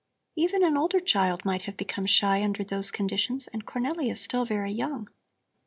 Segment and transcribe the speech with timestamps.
[0.35, 4.45] "Even an older child might have become shy under those conditions, and Cornelli is still
[4.45, 5.09] very young.